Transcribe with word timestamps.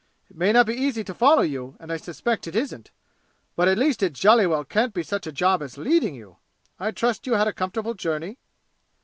It 0.31 0.35
may 0.35 0.51
not 0.51 0.65
be 0.65 0.73
easy 0.73 1.03
to 1.03 1.13
follow 1.13 1.43
you, 1.43 1.77
and 1.79 1.91
I 1.93 1.97
suspect 1.97 2.47
it 2.47 2.55
isn't, 2.55 2.89
but 3.55 3.67
at 3.67 3.77
least 3.77 4.01
it 4.01 4.13
jolly 4.13 4.47
well 4.47 4.65
can't 4.65 4.95
be 4.95 5.03
such 5.03 5.27
a 5.27 5.31
job 5.31 5.61
as 5.61 5.77
leading 5.77 6.15
you! 6.15 6.37
I 6.79 6.89
trust 6.89 7.27
you 7.27 7.33
had 7.35 7.45
a 7.47 7.53
comfortable 7.53 7.93
journey?" 7.93 8.39